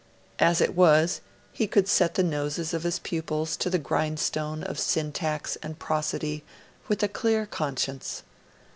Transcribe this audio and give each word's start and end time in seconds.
As 0.39 0.61
it 0.61 0.75
was, 0.75 1.21
he 1.51 1.67
could 1.67 1.87
set 1.87 2.15
the 2.15 2.23
noses 2.23 2.73
of 2.73 2.81
his 2.81 2.97
pupils 2.97 3.55
to 3.57 3.69
the 3.69 3.77
grindstone 3.77 4.63
of 4.63 4.79
syntax 4.79 5.57
and 5.61 5.77
prosody 5.77 6.43
with 6.87 7.03
a 7.03 7.07
clear 7.07 7.45
conscience. 7.45 8.23